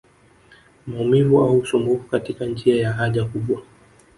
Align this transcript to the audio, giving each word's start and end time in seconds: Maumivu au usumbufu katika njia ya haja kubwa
Maumivu 0.87 1.37
au 1.39 1.57
usumbufu 1.59 2.03
katika 2.03 2.45
njia 2.45 2.81
ya 2.81 2.93
haja 2.93 3.25
kubwa 3.25 3.61